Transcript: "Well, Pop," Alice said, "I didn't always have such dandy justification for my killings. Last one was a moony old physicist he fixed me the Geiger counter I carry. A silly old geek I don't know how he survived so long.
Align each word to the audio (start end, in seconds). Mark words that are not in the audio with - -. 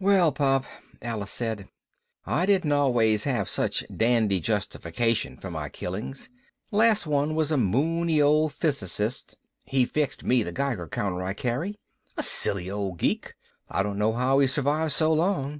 "Well, 0.00 0.32
Pop," 0.32 0.64
Alice 1.02 1.30
said, 1.30 1.68
"I 2.24 2.46
didn't 2.46 2.72
always 2.72 3.24
have 3.24 3.50
such 3.50 3.84
dandy 3.94 4.40
justification 4.40 5.36
for 5.36 5.50
my 5.50 5.68
killings. 5.68 6.30
Last 6.70 7.06
one 7.06 7.34
was 7.34 7.52
a 7.52 7.58
moony 7.58 8.18
old 8.22 8.54
physicist 8.54 9.36
he 9.66 9.84
fixed 9.84 10.24
me 10.24 10.42
the 10.42 10.52
Geiger 10.52 10.88
counter 10.88 11.22
I 11.22 11.34
carry. 11.34 11.74
A 12.16 12.22
silly 12.22 12.70
old 12.70 12.96
geek 12.96 13.34
I 13.68 13.82
don't 13.82 13.98
know 13.98 14.12
how 14.14 14.38
he 14.38 14.46
survived 14.46 14.92
so 14.92 15.12
long. 15.12 15.56